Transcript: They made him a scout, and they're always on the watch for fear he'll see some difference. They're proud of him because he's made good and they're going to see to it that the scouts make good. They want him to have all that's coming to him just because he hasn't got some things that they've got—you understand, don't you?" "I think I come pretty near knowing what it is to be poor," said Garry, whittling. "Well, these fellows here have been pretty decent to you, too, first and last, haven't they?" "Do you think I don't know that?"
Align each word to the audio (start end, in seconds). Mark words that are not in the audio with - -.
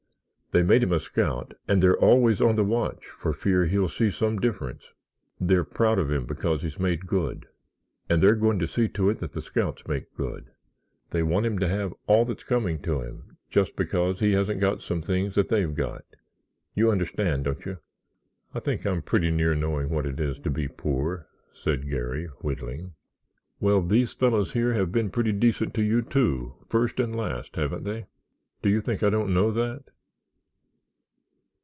They 0.53 0.63
made 0.63 0.83
him 0.83 0.91
a 0.91 0.99
scout, 0.99 1.53
and 1.65 1.81
they're 1.81 1.97
always 1.97 2.41
on 2.41 2.55
the 2.55 2.65
watch 2.65 3.05
for 3.05 3.31
fear 3.31 3.67
he'll 3.67 3.87
see 3.87 4.11
some 4.11 4.37
difference. 4.37 4.89
They're 5.39 5.63
proud 5.63 5.97
of 5.97 6.11
him 6.11 6.25
because 6.25 6.61
he's 6.61 6.77
made 6.77 7.07
good 7.07 7.47
and 8.09 8.21
they're 8.21 8.35
going 8.35 8.59
to 8.59 8.67
see 8.67 8.89
to 8.89 9.09
it 9.09 9.19
that 9.19 9.31
the 9.31 9.41
scouts 9.41 9.87
make 9.87 10.13
good. 10.13 10.51
They 11.11 11.23
want 11.23 11.45
him 11.45 11.57
to 11.59 11.69
have 11.69 11.93
all 12.05 12.25
that's 12.25 12.43
coming 12.43 12.81
to 12.81 12.99
him 12.99 13.37
just 13.49 13.77
because 13.77 14.19
he 14.19 14.33
hasn't 14.33 14.59
got 14.59 14.81
some 14.81 15.01
things 15.01 15.35
that 15.35 15.47
they've 15.47 15.73
got—you 15.73 16.91
understand, 16.91 17.45
don't 17.45 17.65
you?" 17.65 17.77
"I 18.53 18.59
think 18.59 18.81
I 18.81 18.91
come 18.91 19.03
pretty 19.03 19.31
near 19.31 19.55
knowing 19.55 19.89
what 19.89 20.05
it 20.05 20.19
is 20.19 20.37
to 20.39 20.49
be 20.49 20.67
poor," 20.67 21.29
said 21.53 21.89
Garry, 21.89 22.25
whittling. 22.41 22.93
"Well, 23.61 23.81
these 23.81 24.11
fellows 24.11 24.51
here 24.51 24.73
have 24.73 24.91
been 24.91 25.11
pretty 25.11 25.31
decent 25.31 25.73
to 25.75 25.81
you, 25.81 26.01
too, 26.01 26.55
first 26.67 26.99
and 26.99 27.15
last, 27.15 27.55
haven't 27.55 27.85
they?" 27.85 28.07
"Do 28.61 28.67
you 28.67 28.81
think 28.81 29.01
I 29.01 29.09
don't 29.09 29.33
know 29.33 29.49
that?" 29.51 29.83